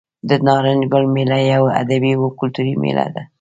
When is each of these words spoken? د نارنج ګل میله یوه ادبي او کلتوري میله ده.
د 0.29 0.31
نارنج 0.45 0.81
ګل 0.91 1.03
میله 1.13 1.37
یوه 1.53 1.69
ادبي 1.81 2.11
او 2.19 2.25
کلتوري 2.39 2.73
میله 2.81 3.05
ده. 3.15 3.21